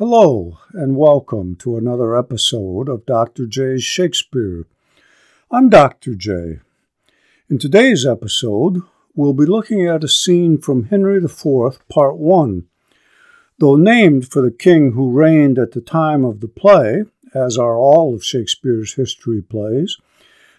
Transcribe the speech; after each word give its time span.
Hello, 0.00 0.56
and 0.72 0.96
welcome 0.96 1.54
to 1.56 1.76
another 1.76 2.18
episode 2.18 2.88
of 2.88 3.04
Dr. 3.04 3.44
J's 3.46 3.84
Shakespeare. 3.84 4.64
I'm 5.50 5.68
Dr. 5.68 6.14
J. 6.14 6.60
In 7.50 7.58
today's 7.58 8.06
episode, 8.06 8.80
we'll 9.14 9.34
be 9.34 9.44
looking 9.44 9.86
at 9.86 10.02
a 10.02 10.08
scene 10.08 10.56
from 10.56 10.84
Henry 10.84 11.22
IV, 11.22 11.86
Part 11.90 12.16
1. 12.16 12.64
Though 13.58 13.76
named 13.76 14.26
for 14.26 14.40
the 14.40 14.50
king 14.50 14.92
who 14.92 15.10
reigned 15.10 15.58
at 15.58 15.72
the 15.72 15.82
time 15.82 16.24
of 16.24 16.40
the 16.40 16.48
play, 16.48 17.02
as 17.34 17.58
are 17.58 17.76
all 17.76 18.14
of 18.14 18.24
Shakespeare's 18.24 18.94
history 18.94 19.42
plays, 19.42 19.98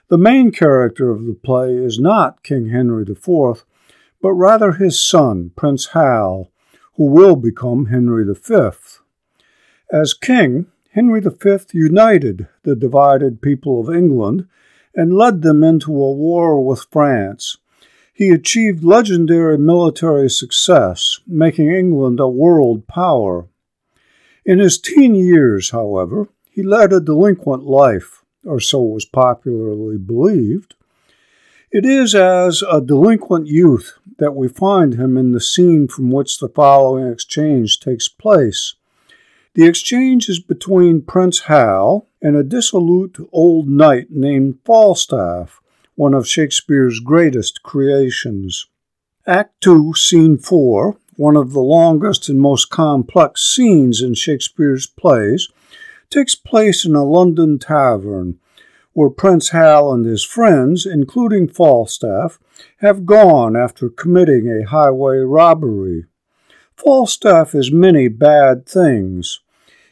the 0.09 0.19
main 0.19 0.51
character 0.51 1.09
of 1.09 1.25
the 1.25 1.33
play 1.33 1.73
is 1.73 1.97
not 1.97 2.43
King 2.43 2.69
Henry 2.69 3.05
IV, 3.09 3.65
but 4.21 4.33
rather 4.33 4.73
his 4.73 5.03
son, 5.03 5.49
Prince 5.55 5.87
Hal, 5.93 6.51
who 6.93 7.05
will 7.05 7.35
become 7.35 7.87
Henry 7.87 8.23
V. 8.31 8.69
As 9.91 10.13
king, 10.13 10.67
Henry 10.91 11.19
V 11.19 11.57
united 11.73 12.47
the 12.63 12.77
divided 12.77 13.41
people 13.41 13.81
of 13.81 13.93
England 13.93 14.47
and 14.95 15.13
led 15.13 15.41
them 15.41 15.65
into 15.65 15.91
a 15.91 16.13
war 16.13 16.65
with 16.65 16.87
France. 16.89 17.57
He 18.13 18.29
achieved 18.29 18.85
legendary 18.85 19.57
military 19.57 20.29
success, 20.29 21.19
making 21.27 21.71
England 21.71 22.21
a 22.21 22.27
world 22.29 22.87
power. 22.87 23.47
In 24.45 24.59
his 24.59 24.79
teen 24.79 25.13
years, 25.13 25.71
however, 25.71 26.29
he 26.49 26.63
led 26.63 26.93
a 26.93 27.01
delinquent 27.01 27.63
life, 27.63 28.23
or 28.45 28.61
so 28.61 28.81
was 28.81 29.03
popularly 29.03 29.97
believed. 29.97 30.75
It 31.69 31.85
is 31.85 32.15
as 32.15 32.63
a 32.69 32.79
delinquent 32.79 33.47
youth 33.47 33.97
that 34.19 34.35
we 34.35 34.47
find 34.47 34.93
him 34.93 35.17
in 35.17 35.33
the 35.33 35.41
scene 35.41 35.89
from 35.89 36.11
which 36.11 36.39
the 36.39 36.49
following 36.49 37.11
exchange 37.11 37.79
takes 37.79 38.07
place. 38.07 38.75
The 39.53 39.65
exchange 39.65 40.29
is 40.29 40.39
between 40.39 41.01
Prince 41.01 41.41
Hal 41.41 42.07
and 42.21 42.37
a 42.37 42.43
dissolute 42.43 43.17
old 43.33 43.67
knight 43.67 44.07
named 44.09 44.59
Falstaff, 44.63 45.61
one 45.95 46.13
of 46.13 46.25
Shakespeare's 46.25 47.01
greatest 47.01 47.61
creations. 47.61 48.67
Act 49.27 49.59
2, 49.59 49.93
Scene 49.93 50.37
4, 50.37 50.95
one 51.17 51.35
of 51.35 51.51
the 51.51 51.59
longest 51.59 52.29
and 52.29 52.39
most 52.39 52.69
complex 52.69 53.43
scenes 53.43 54.01
in 54.01 54.13
Shakespeare's 54.13 54.87
plays, 54.87 55.49
takes 56.09 56.33
place 56.33 56.85
in 56.85 56.95
a 56.95 57.03
London 57.03 57.59
tavern 57.59 58.39
where 58.93 59.09
Prince 59.09 59.49
Hal 59.49 59.91
and 59.91 60.05
his 60.05 60.23
friends, 60.23 60.85
including 60.85 61.49
Falstaff, 61.49 62.39
have 62.77 63.05
gone 63.05 63.57
after 63.57 63.89
committing 63.89 64.49
a 64.49 64.69
highway 64.69 65.17
robbery. 65.17 66.05
Falstaff 66.83 67.53
is 67.53 67.71
many 67.71 68.07
bad 68.07 68.65
things. 68.65 69.41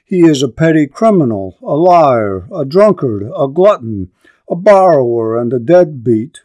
He 0.04 0.22
is 0.22 0.42
a 0.42 0.50
petty 0.50 0.88
criminal, 0.88 1.56
a 1.62 1.76
liar, 1.76 2.48
a 2.52 2.66
drunkard, 2.66 3.30
a 3.38 3.48
glutton, 3.48 4.10
a 4.50 4.56
borrower, 4.56 5.40
and 5.40 5.54
a 5.54 5.60
deadbeat. 5.60 6.42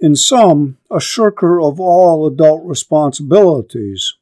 In 0.00 0.16
sum, 0.16 0.78
a 0.90 1.00
shirker 1.00 1.60
of 1.60 1.78
all 1.78 2.26
adult 2.26 2.64
responsibilities. 2.64 4.14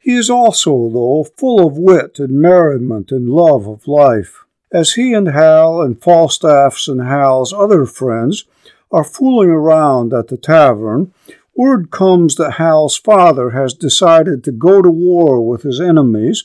He 0.00 0.16
is 0.16 0.28
also, 0.28 0.90
though, 0.90 1.28
full 1.36 1.64
of 1.64 1.78
wit 1.78 2.18
and 2.18 2.32
merriment 2.32 3.12
and 3.12 3.28
love 3.28 3.68
of 3.68 3.86
life. 3.86 4.44
As 4.72 4.94
he 4.94 5.14
and 5.14 5.28
Hal 5.28 5.80
and 5.80 6.02
Falstaff's 6.02 6.88
and 6.88 7.02
Hal's 7.02 7.52
other 7.52 7.86
friends 7.86 8.46
are 8.90 9.04
fooling 9.04 9.50
around 9.50 10.12
at 10.12 10.26
the 10.26 10.36
tavern, 10.36 11.12
word 11.58 11.90
comes 11.90 12.36
that 12.36 12.52
Hal's 12.52 12.96
father 12.96 13.50
has 13.50 13.74
decided 13.74 14.44
to 14.44 14.52
go 14.52 14.80
to 14.80 14.90
war 14.90 15.46
with 15.46 15.62
his 15.62 15.80
enemies 15.80 16.44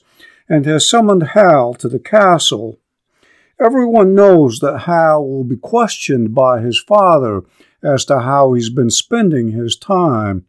and 0.50 0.66
has 0.66 0.90
summoned 0.90 1.30
Hal 1.36 1.76
to 1.76 1.88
the 1.88 2.00
castle. 2.00 2.80
Everyone 3.64 4.16
knows 4.16 4.58
that 4.60 4.80
Hal 4.80 5.24
will 5.24 5.44
be 5.44 5.56
questioned 5.56 6.34
by 6.34 6.62
his 6.62 6.82
father 6.82 7.44
as 7.84 8.06
to 8.06 8.22
how 8.22 8.54
he's 8.54 8.72
been 8.72 8.90
spending 8.90 9.52
his 9.52 9.76
time, 9.76 10.46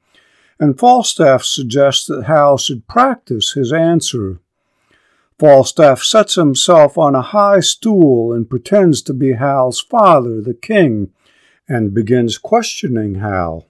and 0.58 0.78
Falstaff 0.78 1.44
suggests 1.44 2.06
that 2.06 2.24
Hal 2.24 2.56
should 2.56 2.88
practice 2.88 3.52
his 3.52 3.70
answer. 3.70 4.40
Falstaff 5.38 6.02
sets 6.02 6.36
himself 6.36 6.96
on 6.96 7.14
a 7.14 7.20
high 7.20 7.60
stool 7.60 8.32
and 8.32 8.48
pretends 8.48 9.02
to 9.02 9.12
be 9.12 9.34
Hal's 9.34 9.80
father, 9.80 10.40
the 10.40 10.54
king, 10.54 11.10
and 11.68 11.92
begins 11.92 12.38
questioning 12.38 13.16
Hal. 13.16 13.66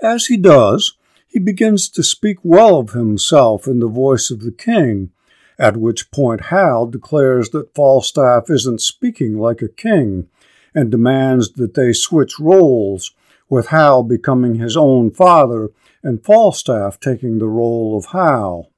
As 0.00 0.26
he 0.26 0.36
does, 0.36 0.94
he 1.26 1.38
begins 1.38 1.88
to 1.90 2.02
speak 2.02 2.38
well 2.42 2.76
of 2.76 2.90
himself 2.90 3.66
in 3.66 3.80
the 3.80 3.88
voice 3.88 4.30
of 4.30 4.40
the 4.40 4.52
king, 4.52 5.10
at 5.58 5.76
which 5.76 6.10
point 6.10 6.46
Hal 6.46 6.86
declares 6.86 7.50
that 7.50 7.74
Falstaff 7.74 8.48
isn't 8.48 8.80
speaking 8.80 9.38
like 9.38 9.60
a 9.60 9.68
king 9.68 10.28
and 10.74 10.90
demands 10.90 11.52
that 11.52 11.74
they 11.74 11.92
switch 11.92 12.38
roles, 12.38 13.12
with 13.50 13.68
Hal 13.68 14.02
becoming 14.02 14.56
his 14.56 14.76
own 14.76 15.10
father 15.10 15.70
and 16.02 16.24
Falstaff 16.24 17.00
taking 17.00 17.38
the 17.38 17.48
role 17.48 17.96
of 17.96 18.06
Hal. 18.06 18.70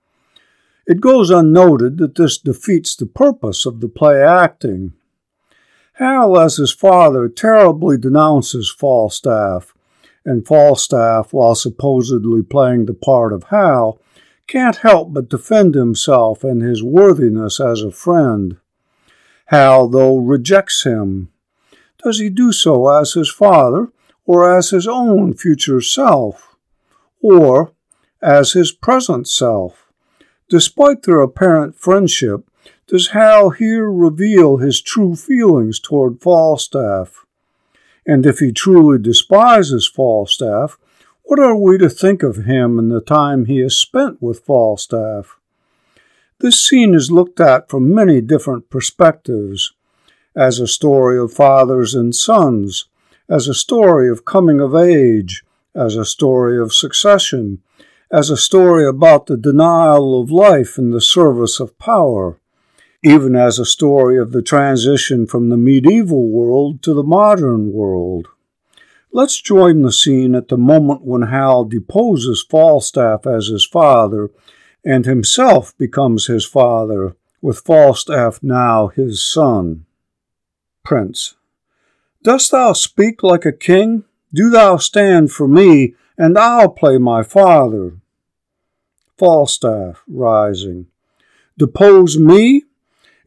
It 0.87 1.01
goes 1.01 1.31
unnoted 1.31 1.99
that 1.99 2.15
this 2.15 2.39
defeats 2.39 2.97
the 2.97 3.07
purpose 3.07 3.67
of 3.67 3.81
the 3.81 3.89
play 3.89 4.23
acting. 4.23 4.95
Hal, 5.95 6.39
as 6.39 6.57
his 6.57 6.73
father, 6.73 7.29
terribly 7.29 7.99
denounces 7.99 8.71
Falstaff, 8.71 9.75
and 10.25 10.47
Falstaff, 10.47 11.33
while 11.33 11.55
supposedly 11.55 12.43
playing 12.43 12.87
the 12.87 12.95
part 12.95 13.33
of 13.33 13.45
Hal, 13.45 14.01
can't 14.47 14.77
help 14.77 15.15
but 15.15 15.29
defend 15.29 15.75
himself 15.75 16.43
and 16.45 16.63
his 16.63 16.83
worthiness 16.83 17.61
as 17.61 17.83
a 17.83 17.91
friend. 17.91 18.57
Hal, 19.47 19.89
though, 19.89 20.17
rejects 20.17 20.85
him. 20.85 21.31
Does 22.03 22.19
he 22.19 22.31
do 22.31 22.53
so 22.53 22.89
as 22.89 23.13
his 23.13 23.31
father, 23.31 23.93
or 24.25 24.57
as 24.57 24.71
his 24.71 24.87
own 24.87 25.35
future 25.35 25.81
self, 25.81 26.57
or 27.21 27.73
as 28.23 28.53
his 28.53 28.73
present 28.73 29.29
self? 29.29 29.91
Despite 30.49 31.03
their 31.03 31.21
apparent 31.21 31.77
friendship, 31.77 32.49
does 32.87 33.09
Hal 33.09 33.51
here 33.51 33.89
reveal 33.89 34.57
his 34.57 34.83
true 34.83 35.15
feelings 35.15 35.79
toward 35.79 36.21
Falstaff? 36.21 37.25
And 38.07 38.27
if 38.27 38.39
he 38.39 38.53
truly 38.53 38.99
despises 38.99 39.89
Falstaff, 39.89 40.79
what 41.23 41.39
are 41.39 41.57
we 41.57 41.79
to 41.79 41.89
think 41.89 42.23
of 42.23 42.45
him 42.45 42.79
and 42.79 42.91
the 42.91 43.01
time 43.01 43.45
he 43.45 43.59
has 43.59 43.77
spent 43.77 44.21
with 44.21 44.45
Falstaff? 44.45 45.39
This 46.41 46.59
scene 46.59 46.95
is 46.95 47.13
looked 47.13 47.39
at 47.39 47.69
from 47.69 47.95
many 47.95 48.21
different 48.21 48.71
perspectives 48.71 49.73
as 50.35 50.59
a 50.59 50.67
story 50.67 51.19
of 51.19 51.33
fathers 51.33 51.95
and 51.95 52.15
sons, 52.15 52.87
as 53.29 53.47
a 53.47 53.55
story 53.55 54.09
of 54.09 54.25
coming 54.25 54.61
of 54.61 54.75
age, 54.75 55.45
as 55.75 55.97
a 55.97 56.05
story 56.05 56.59
of 56.59 56.73
succession, 56.73 57.61
as 58.11 58.31
a 58.31 58.37
story 58.37 58.87
about 58.87 59.27
the 59.27 59.37
denial 59.37 60.21
of 60.21 60.31
life 60.31 60.79
in 60.79 60.91
the 60.91 61.01
service 61.01 61.61
of 61.61 61.79
power, 61.79 62.41
even 63.03 63.35
as 63.35 63.59
a 63.59 63.65
story 63.65 64.19
of 64.19 64.33
the 64.33 64.43
transition 64.43 65.27
from 65.27 65.49
the 65.49 65.57
medieval 65.57 66.29
world 66.29 66.83
to 66.83 66.93
the 66.93 67.03
modern 67.03 67.73
world. 67.73 68.29
Let's 69.13 69.41
join 69.41 69.83
the 69.83 69.93
scene 69.93 70.35
at 70.35 70.49
the 70.49 70.59
moment 70.59 71.03
when 71.03 71.23
Hal 71.23 71.65
deposes 71.65 72.45
Falstaff 72.49 73.27
as 73.27 73.49
his 73.49 73.67
father 73.67 74.31
and 74.85 75.05
himself 75.05 75.77
becomes 75.77 76.27
his 76.27 76.47
father, 76.47 77.17
with 77.43 77.61
Falstaff 77.61 78.43
now 78.43 78.89
his 78.89 79.25
son. 79.25 79.87
Prince. 80.85 81.35
Dost 82.23 82.51
thou 82.51 82.73
speak 82.73 83.23
like 83.23 83.45
a 83.45 83.53
king? 83.53 84.05
Do 84.33 84.51
thou 84.51 84.77
stand 84.77 85.33
for 85.33 85.49
me, 85.49 85.95
and 86.17 86.39
I'll 86.39 86.69
play 86.69 86.99
my 86.99 87.23
father. 87.23 87.97
Falstaff, 89.19 90.03
rising. 90.07 90.87
Depose 91.59 92.19
me? 92.19 92.65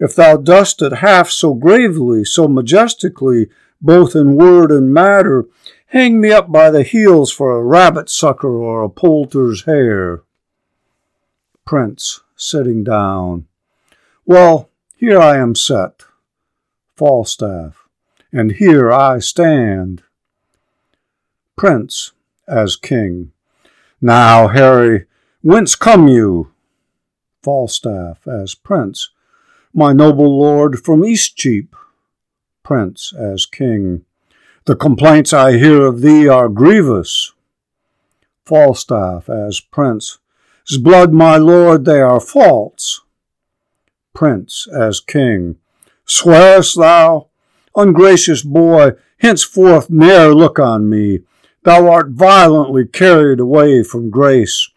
If 0.03 0.15
thou 0.15 0.35
dost 0.35 0.81
it 0.81 0.95
half 0.95 1.29
so 1.29 1.53
gravely, 1.53 2.25
so 2.25 2.49
majestically, 2.49 3.47
both 3.81 4.17
in 4.17 4.35
word 4.35 4.69
and 4.69 4.93
matter, 4.93 5.45
hang 5.85 6.19
me 6.19 6.29
up 6.29 6.51
by 6.51 6.71
the 6.71 6.83
heels 6.83 7.31
for 7.31 7.55
a 7.55 7.63
rabbit 7.63 8.09
sucker 8.09 8.53
or 8.53 8.83
a 8.83 8.89
poulter's 8.89 9.63
hare. 9.63 10.23
Prince, 11.63 12.19
sitting 12.35 12.83
down. 12.83 13.47
Well, 14.25 14.69
here 14.97 15.21
I 15.21 15.37
am 15.37 15.55
set. 15.55 16.03
Falstaff, 16.97 17.87
and 18.33 18.51
here 18.51 18.91
I 18.91 19.19
stand. 19.19 20.03
Prince, 21.55 22.11
as 22.45 22.75
king. 22.75 23.31
Now, 24.01 24.49
Harry, 24.49 25.05
whence 25.41 25.77
come 25.77 26.09
you? 26.09 26.51
Falstaff, 27.41 28.27
as 28.27 28.53
prince. 28.53 29.12
My 29.73 29.91
noble 29.91 30.37
lord, 30.37 30.79
from 30.79 31.03
Eastcheap 31.03 31.75
prince 32.63 33.11
as 33.17 33.45
king. 33.45 34.05
The 34.65 34.75
complaints 34.75 35.33
I 35.33 35.57
hear 35.57 35.85
of 35.85 36.01
thee 36.01 36.27
are 36.27 36.47
grievous. 36.47 37.33
Falstaff 38.45 39.29
as 39.29 39.59
prince. 39.59 40.19
blood, 40.81 41.11
my 41.11 41.37
lord, 41.37 41.85
they 41.85 41.99
are 41.99 42.19
false. 42.19 43.01
Prince 44.13 44.67
as 44.73 44.99
king. 44.99 45.57
Swearest 46.05 46.77
thou? 46.77 47.27
Ungracious 47.75 48.43
boy, 48.43 48.91
henceforth 49.17 49.89
ne'er 49.89 50.33
look 50.33 50.59
on 50.59 50.89
me. 50.89 51.21
Thou 51.63 51.89
art 51.89 52.09
violently 52.09 52.85
carried 52.85 53.39
away 53.39 53.83
from 53.83 54.09
grace. 54.09 54.69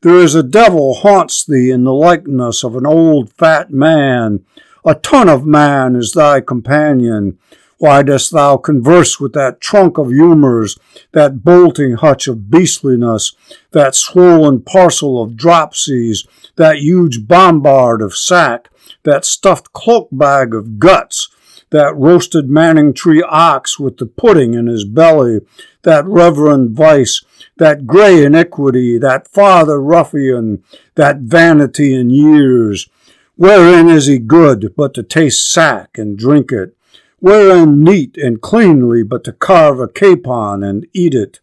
There 0.00 0.18
is 0.18 0.36
a 0.36 0.44
devil 0.44 0.94
haunts 0.94 1.44
thee 1.44 1.72
in 1.72 1.82
the 1.82 1.92
likeness 1.92 2.62
of 2.62 2.76
an 2.76 2.86
old 2.86 3.32
fat 3.32 3.72
man. 3.72 4.44
A 4.84 4.94
ton 4.94 5.28
of 5.28 5.44
man 5.44 5.96
is 5.96 6.12
thy 6.12 6.40
companion. 6.40 7.36
Why 7.78 8.04
dost 8.04 8.32
thou 8.32 8.58
converse 8.58 9.18
with 9.18 9.32
that 9.32 9.60
trunk 9.60 9.98
of 9.98 10.10
humours, 10.10 10.78
that 11.12 11.42
bolting 11.42 11.94
hutch 11.94 12.28
of 12.28 12.48
beastliness, 12.48 13.34
that 13.72 13.96
swollen 13.96 14.62
parcel 14.62 15.20
of 15.20 15.32
dropsies, 15.32 16.26
that 16.54 16.78
huge 16.78 17.26
bombard 17.26 18.00
of 18.00 18.16
sack, 18.16 18.68
that 19.02 19.24
stuffed 19.24 19.72
cloak 19.72 20.08
bag 20.12 20.54
of 20.54 20.78
guts, 20.78 21.28
that 21.70 21.94
roasted 21.96 22.48
Manningtree 22.48 23.22
ox 23.28 23.78
with 23.78 23.98
the 23.98 24.06
pudding 24.06 24.54
in 24.54 24.66
his 24.66 24.84
belly, 24.84 25.40
that 25.82 26.06
reverend 26.06 26.70
vice, 26.70 27.22
that 27.56 27.86
grey 27.86 28.24
iniquity, 28.24 28.98
that 28.98 29.28
father 29.28 29.80
ruffian, 29.80 30.62
that 30.94 31.18
vanity 31.18 31.94
in 31.94 32.10
years. 32.10 32.88
Wherein 33.36 33.88
is 33.88 34.06
he 34.06 34.18
good 34.18 34.74
but 34.76 34.94
to 34.94 35.02
taste 35.02 35.50
sack 35.50 35.98
and 35.98 36.18
drink 36.18 36.50
it? 36.50 36.74
Wherein 37.20 37.82
neat 37.82 38.16
and 38.16 38.40
cleanly 38.40 39.02
but 39.02 39.24
to 39.24 39.32
carve 39.32 39.80
a 39.80 39.88
capon 39.88 40.62
and 40.62 40.86
eat 40.92 41.14
it? 41.14 41.40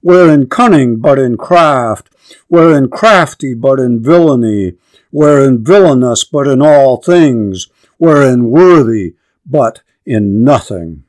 Wherein 0.00 0.46
cunning 0.46 0.96
but 1.00 1.18
in 1.18 1.36
craft? 1.36 2.10
Wherein 2.48 2.88
crafty 2.88 3.54
but 3.54 3.80
in 3.80 4.02
villainy? 4.02 4.74
Wherein 5.10 5.64
villainous 5.64 6.24
but 6.24 6.46
in 6.46 6.60
all 6.60 6.98
things? 6.98 7.68
Wherein 7.98 8.50
worthy 8.50 9.14
but 9.46 9.82
in 10.06 10.44
nothing. 10.44 11.04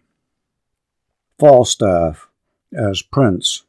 Falstaff 1.39 2.29
as 2.73 3.01
Prince. 3.01 3.63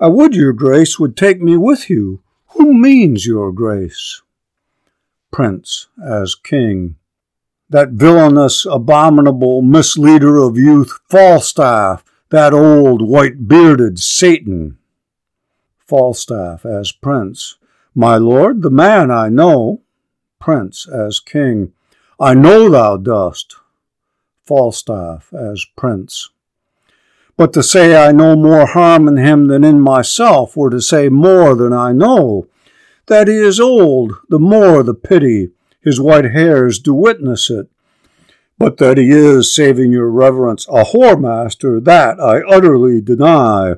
I 0.00 0.08
would 0.08 0.34
your 0.34 0.52
grace 0.52 0.98
would 0.98 1.16
take 1.16 1.40
me 1.40 1.56
with 1.56 1.88
you. 1.88 2.22
Who 2.56 2.74
means 2.74 3.26
your 3.26 3.52
grace? 3.52 4.22
Prince 5.30 5.88
as 6.04 6.34
King. 6.34 6.96
That 7.70 7.90
villainous, 7.90 8.66
abominable 8.66 9.62
misleader 9.62 10.36
of 10.36 10.58
youth, 10.58 11.00
Falstaff, 11.08 12.04
that 12.28 12.52
old 12.52 13.00
white 13.00 13.48
bearded 13.48 13.98
Satan. 13.98 14.78
Falstaff 15.86 16.66
as 16.66 16.92
Prince. 16.92 17.56
My 17.94 18.16
lord, 18.16 18.62
the 18.62 18.70
man 18.70 19.10
I 19.10 19.28
know. 19.28 19.82
Prince 20.38 20.88
as 20.88 21.20
King. 21.20 21.72
I 22.18 22.34
know 22.34 22.68
thou 22.68 22.96
dost. 22.96 23.56
Falstaff 24.52 25.32
as 25.32 25.64
Prince. 25.78 26.28
But 27.38 27.54
to 27.54 27.62
say 27.62 27.96
I 27.96 28.12
know 28.12 28.36
more 28.36 28.66
harm 28.66 29.08
in 29.08 29.16
him 29.16 29.46
than 29.46 29.64
in 29.64 29.80
myself 29.80 30.58
were 30.58 30.68
to 30.68 30.82
say 30.82 31.08
more 31.08 31.54
than 31.54 31.72
I 31.72 31.92
know. 31.92 32.48
That 33.06 33.28
he 33.28 33.34
is 33.34 33.58
old, 33.58 34.12
the 34.28 34.38
more 34.38 34.82
the 34.82 34.92
pity, 34.92 35.52
his 35.80 35.98
white 35.98 36.32
hairs 36.32 36.78
do 36.78 36.92
witness 36.92 37.48
it. 37.48 37.70
But 38.58 38.76
that 38.76 38.98
he 38.98 39.08
is, 39.08 39.54
saving 39.54 39.90
your 39.90 40.10
reverence, 40.10 40.66
a 40.68 40.84
whoremaster, 40.84 41.82
that 41.82 42.20
I 42.20 42.42
utterly 42.46 43.00
deny. 43.00 43.76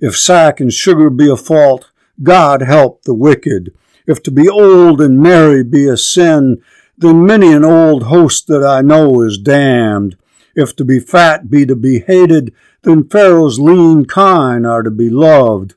If 0.00 0.16
sack 0.16 0.58
and 0.58 0.72
sugar 0.72 1.08
be 1.08 1.30
a 1.30 1.36
fault, 1.36 1.92
God 2.20 2.62
help 2.62 3.04
the 3.04 3.14
wicked. 3.14 3.72
If 4.08 4.24
to 4.24 4.32
be 4.32 4.48
old 4.48 5.00
and 5.00 5.20
merry 5.20 5.62
be 5.62 5.86
a 5.86 5.96
sin, 5.96 6.60
then 6.98 7.26
many 7.26 7.52
an 7.52 7.64
old 7.64 8.04
host 8.04 8.46
that 8.46 8.64
I 8.64 8.80
know 8.82 9.20
is 9.22 9.38
damned. 9.38 10.16
If 10.54 10.74
to 10.76 10.84
be 10.84 10.98
fat 10.98 11.50
be 11.50 11.66
to 11.66 11.76
be 11.76 12.00
hated, 12.00 12.54
then 12.82 13.08
Pharaoh's 13.08 13.60
lean 13.60 14.06
kine 14.06 14.64
are 14.64 14.82
to 14.82 14.90
be 14.90 15.10
loved. 15.10 15.74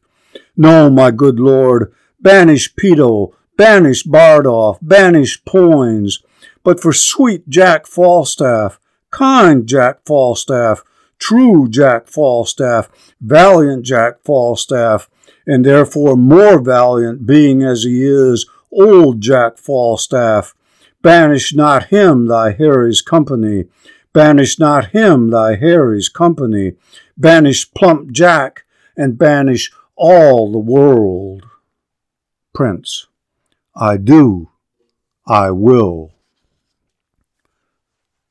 No, 0.55 0.89
my 0.89 1.11
good 1.11 1.39
lord, 1.39 1.93
banish 2.21 2.75
Peto, 2.75 3.35
banish 3.57 4.03
Bardolph, 4.03 4.77
banish 4.81 5.43
Poins, 5.43 6.23
but 6.63 6.79
for 6.79 6.93
sweet 6.93 7.49
Jack 7.49 7.87
Falstaff, 7.87 8.79
kind 9.11 9.67
Jack 9.67 9.99
Falstaff, 10.05 10.83
true 11.17 11.67
Jack 11.69 12.07
Falstaff, 12.07 12.89
valiant 13.19 13.85
Jack 13.85 14.21
Falstaff, 14.23 15.09
and 15.45 15.65
therefore 15.65 16.15
more 16.15 16.59
valiant, 16.61 17.25
being 17.25 17.63
as 17.63 17.83
he 17.83 18.05
is, 18.05 18.49
old 18.71 19.19
Jack 19.19 19.57
Falstaff, 19.57 20.55
Banish 21.01 21.53
not 21.53 21.85
him 21.85 22.27
thy 22.27 22.51
Harry's 22.51 23.01
company. 23.01 23.65
Banish 24.11 24.59
not 24.59 24.87
him 24.87 25.29
thy 25.29 25.55
Harry's 25.55 26.09
company. 26.09 26.73
Banish 27.17 27.71
plump 27.73 28.11
Jack, 28.11 28.65
and 28.97 29.17
banish 29.17 29.71
all 29.95 30.51
the 30.51 30.59
world. 30.59 31.45
Prince. 32.53 33.07
I 33.75 33.97
do. 33.97 34.49
I 35.25 35.51
will. 35.51 36.11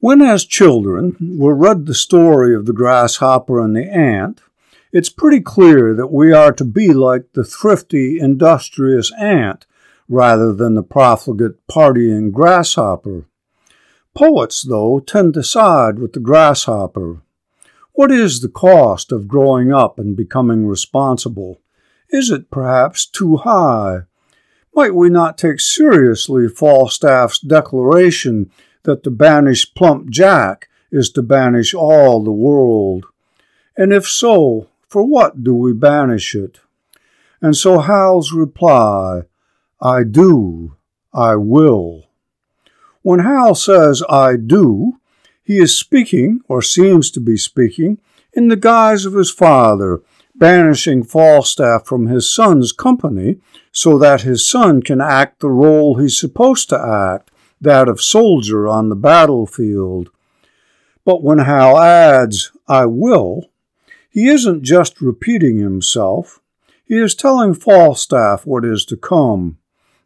When, 0.00 0.20
as 0.20 0.44
children, 0.44 1.16
we 1.20 1.52
read 1.52 1.86
the 1.86 1.94
story 1.94 2.54
of 2.54 2.66
the 2.66 2.72
grasshopper 2.72 3.60
and 3.60 3.74
the 3.74 3.90
ant, 3.90 4.42
it's 4.92 5.08
pretty 5.10 5.40
clear 5.40 5.94
that 5.94 6.12
we 6.12 6.32
are 6.32 6.52
to 6.52 6.64
be 6.64 6.92
like 6.92 7.32
the 7.32 7.44
thrifty, 7.44 8.18
industrious 8.20 9.12
ant 9.18 9.66
rather 10.08 10.52
than 10.52 10.74
the 10.74 10.82
profligate 10.82 11.66
partying 11.68 12.32
grasshopper. 12.32 13.26
Poets, 14.14 14.62
though, 14.62 15.00
tend 15.00 15.34
to 15.34 15.42
side 15.42 15.98
with 15.98 16.12
the 16.12 16.20
grasshopper. 16.20 17.22
What 17.92 18.10
is 18.10 18.40
the 18.40 18.48
cost 18.48 19.12
of 19.12 19.28
growing 19.28 19.72
up 19.72 19.98
and 19.98 20.16
becoming 20.16 20.66
responsible? 20.66 21.60
Is 22.10 22.30
it 22.30 22.50
perhaps 22.50 23.06
too 23.06 23.36
high? 23.38 24.02
Might 24.74 24.94
we 24.94 25.10
not 25.10 25.36
take 25.36 25.60
seriously 25.60 26.48
Falstaff's 26.48 27.40
declaration 27.40 28.50
that 28.84 29.02
to 29.02 29.10
banish 29.10 29.74
plump 29.74 30.10
Jack 30.10 30.68
is 30.90 31.10
to 31.10 31.22
banish 31.22 31.74
all 31.74 32.22
the 32.22 32.32
world? 32.32 33.06
And 33.76 33.92
if 33.92 34.08
so, 34.08 34.68
for 34.88 35.04
what 35.04 35.44
do 35.44 35.54
we 35.54 35.72
banish 35.72 36.34
it? 36.34 36.60
And 37.40 37.56
so 37.56 37.80
Hal's 37.80 38.32
reply 38.32 39.22
I 39.80 40.02
do, 40.02 40.76
I 41.12 41.36
will. 41.36 42.08
When 43.02 43.20
Hal 43.20 43.54
says 43.54 44.02
I 44.08 44.36
do, 44.36 44.98
he 45.42 45.58
is 45.58 45.78
speaking, 45.78 46.40
or 46.48 46.60
seems 46.62 47.10
to 47.12 47.20
be 47.20 47.36
speaking, 47.36 48.00
in 48.32 48.48
the 48.48 48.56
guise 48.56 49.04
of 49.04 49.14
his 49.14 49.30
father, 49.30 50.02
banishing 50.34 51.02
Falstaff 51.02 51.86
from 51.86 52.06
his 52.06 52.32
son's 52.32 52.72
company 52.72 53.40
so 53.72 53.98
that 53.98 54.22
his 54.22 54.46
son 54.46 54.82
can 54.82 55.00
act 55.00 55.40
the 55.40 55.50
role 55.50 55.96
he's 55.96 56.18
supposed 56.18 56.68
to 56.68 56.78
act, 56.78 57.30
that 57.60 57.88
of 57.88 58.00
soldier 58.00 58.68
on 58.68 58.88
the 58.88 58.96
battlefield. 58.96 60.10
But 61.04 61.22
when 61.22 61.38
Hal 61.38 61.78
adds, 61.78 62.52
I 62.66 62.86
will, 62.86 63.50
he 64.10 64.28
isn't 64.28 64.64
just 64.64 65.00
repeating 65.00 65.58
himself, 65.58 66.40
he 66.84 66.96
is 66.96 67.14
telling 67.14 67.54
Falstaff 67.54 68.46
what 68.46 68.64
is 68.64 68.84
to 68.86 68.96
come. 68.96 69.57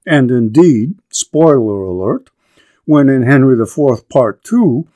And 0.06 0.30
indeed, 0.30 0.96
spoiler 1.10 1.82
alert, 1.82 2.30
when 2.84 3.08
in 3.08 3.22
Henry 3.22 3.60
IV 3.60 4.08
Part 4.08 4.42
2, 4.44 4.86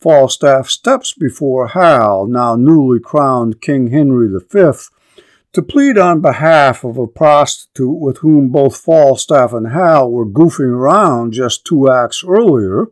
Falstaff 0.00 0.68
steps 0.68 1.12
before 1.12 1.68
Hal, 1.68 2.26
now 2.26 2.56
newly 2.56 3.00
crowned 3.00 3.60
King 3.60 3.90
Henry 3.90 4.28
V, 4.28 4.72
to 5.52 5.62
plead 5.62 5.96
on 5.96 6.20
behalf 6.20 6.84
of 6.84 6.98
a 6.98 7.06
prostitute 7.06 7.98
with 7.98 8.18
whom 8.18 8.48
both 8.48 8.76
Falstaff 8.76 9.52
and 9.52 9.68
Hal 9.68 10.10
were 10.10 10.26
goofing 10.26 10.72
around 10.72 11.32
just 11.32 11.64
two 11.64 11.90
acts 11.90 12.24
earlier, 12.26 12.86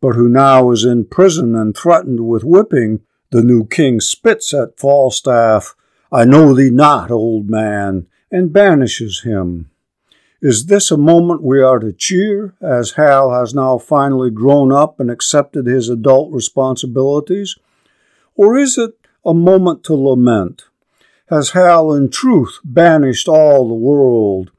but 0.00 0.16
who 0.16 0.28
now 0.28 0.70
is 0.70 0.84
in 0.84 1.04
prison 1.04 1.54
and 1.54 1.76
threatened 1.76 2.26
with 2.26 2.42
whipping, 2.42 3.00
the 3.30 3.42
new 3.42 3.64
king 3.64 4.00
spits 4.00 4.52
at 4.52 4.78
Falstaff, 4.78 5.74
I 6.10 6.24
know 6.24 6.52
thee 6.52 6.70
not, 6.70 7.10
old 7.10 7.48
man, 7.48 8.06
and 8.30 8.52
banishes 8.52 9.20
him. 9.20 9.69
Is 10.42 10.66
this 10.66 10.90
a 10.90 10.96
moment 10.96 11.42
we 11.42 11.60
are 11.60 11.78
to 11.78 11.92
cheer, 11.92 12.54
as 12.62 12.92
Hal 12.92 13.30
has 13.30 13.52
now 13.52 13.76
finally 13.76 14.30
grown 14.30 14.72
up 14.72 14.98
and 14.98 15.10
accepted 15.10 15.66
his 15.66 15.90
adult 15.90 16.32
responsibilities? 16.32 17.56
Or 18.36 18.56
is 18.56 18.78
it 18.78 18.94
a 19.22 19.34
moment 19.34 19.84
to 19.84 19.94
lament? 19.94 20.64
Has 21.28 21.50
Hal 21.50 21.92
in 21.92 22.08
truth 22.08 22.58
banished 22.64 23.28
all 23.28 23.68
the 23.68 23.74
world, 23.74 24.50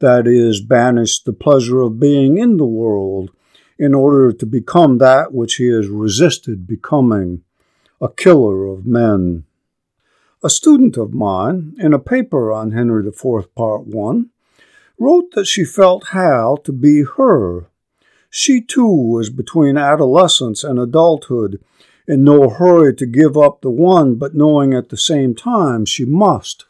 that 0.00 0.26
is, 0.26 0.60
banished 0.60 1.24
the 1.24 1.32
pleasure 1.32 1.80
of 1.80 1.98
being 1.98 2.36
in 2.36 2.58
the 2.58 2.66
world, 2.66 3.30
in 3.78 3.94
order 3.94 4.32
to 4.32 4.44
become 4.44 4.98
that 4.98 5.32
which 5.32 5.54
he 5.54 5.68
has 5.68 5.88
resisted 5.88 6.66
becoming, 6.66 7.42
a 7.98 8.10
killer 8.10 8.66
of 8.66 8.84
men? 8.84 9.44
A 10.44 10.50
student 10.50 10.98
of 10.98 11.14
mine, 11.14 11.76
in 11.78 11.94
a 11.94 11.98
paper 11.98 12.52
on 12.52 12.72
Henry 12.72 13.06
IV, 13.06 13.54
Part 13.54 13.86
1, 13.86 14.28
wrote 15.00 15.30
that 15.32 15.46
she 15.46 15.64
felt 15.64 16.08
Hal 16.08 16.58
to 16.58 16.72
be 16.72 17.02
her. 17.16 17.66
She 18.28 18.60
too 18.60 18.86
was 18.86 19.30
between 19.30 19.78
adolescence 19.78 20.62
and 20.62 20.78
adulthood, 20.78 21.58
in 22.06 22.22
no 22.22 22.50
hurry 22.50 22.94
to 22.96 23.06
give 23.06 23.36
up 23.36 23.60
the 23.62 23.70
one, 23.70 24.16
but 24.16 24.34
knowing 24.34 24.74
at 24.74 24.90
the 24.90 24.98
same 24.98 25.34
time 25.34 25.86
she 25.86 26.04
must. 26.04 26.66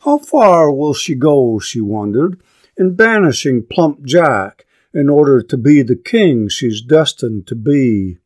How 0.00 0.18
far 0.18 0.70
will 0.70 0.92
she 0.92 1.14
go, 1.14 1.58
she 1.58 1.80
wondered, 1.80 2.40
in 2.76 2.94
banishing 2.94 3.64
plump 3.64 4.04
Jack 4.04 4.66
in 4.92 5.08
order 5.08 5.40
to 5.42 5.56
be 5.56 5.82
the 5.82 5.96
king 5.96 6.48
she's 6.48 6.82
destined 6.82 7.46
to 7.46 7.54
be? 7.54 8.18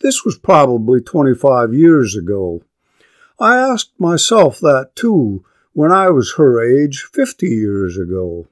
This 0.00 0.24
was 0.24 0.38
probably 0.38 1.00
25 1.00 1.72
years 1.72 2.14
ago. 2.14 2.62
I 3.40 3.56
asked 3.56 3.92
myself 3.98 4.60
that 4.60 4.90
too 4.94 5.44
when 5.72 5.90
I 5.90 6.10
was 6.10 6.34
her 6.34 6.60
age 6.60 7.08
50 7.12 7.46
years 7.46 7.96
ago. 7.96 8.46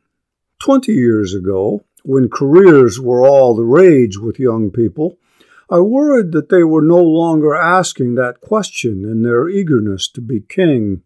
20 0.59 0.93
years 0.93 1.35
ago, 1.35 1.85
when 2.03 2.29
careers 2.29 3.01
were 3.01 3.27
all 3.27 3.55
the 3.55 3.65
rage 3.65 4.17
with 4.17 4.39
young 4.39 4.71
people, 4.71 5.19
I 5.69 5.81
worried 5.81 6.33
that 6.33 6.49
they 6.49 6.63
were 6.63 6.83
no 6.83 7.03
longer 7.03 7.55
asking 7.55 8.15
that 8.15 8.41
question 8.41 9.05
in 9.05 9.23
their 9.23 9.49
eagerness 9.49 10.09
to 10.11 10.21
be 10.21 10.41
king. 10.41 11.03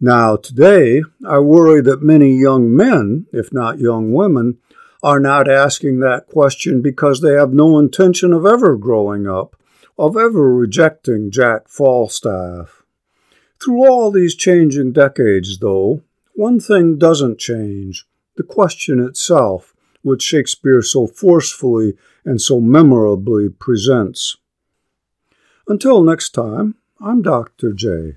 Now, 0.00 0.36
today, 0.36 1.02
I 1.26 1.38
worry 1.38 1.80
that 1.80 2.02
many 2.02 2.34
young 2.34 2.74
men, 2.76 3.26
if 3.32 3.52
not 3.52 3.78
young 3.78 4.12
women, 4.12 4.58
are 5.02 5.20
not 5.20 5.50
asking 5.50 6.00
that 6.00 6.26
question 6.26 6.82
because 6.82 7.20
they 7.20 7.32
have 7.32 7.52
no 7.52 7.78
intention 7.78 8.32
of 8.32 8.44
ever 8.44 8.76
growing 8.76 9.26
up, 9.26 9.56
of 9.98 10.16
ever 10.16 10.54
rejecting 10.54 11.30
Jack 11.30 11.68
Falstaff. 11.68 12.82
Through 13.62 13.88
all 13.88 14.10
these 14.10 14.34
changing 14.34 14.92
decades, 14.92 15.58
though, 15.58 16.02
one 16.34 16.60
thing 16.60 16.98
doesn't 16.98 17.38
change 17.38 18.06
the 18.36 18.42
question 18.42 18.98
itself, 19.00 19.74
which 20.02 20.22
Shakespeare 20.22 20.82
so 20.82 21.06
forcefully 21.06 21.94
and 22.24 22.40
so 22.40 22.60
memorably 22.60 23.48
presents. 23.48 24.36
Until 25.68 26.02
next 26.02 26.30
time, 26.30 26.76
I'm 27.00 27.22
Dr. 27.22 27.72
J. 27.72 28.16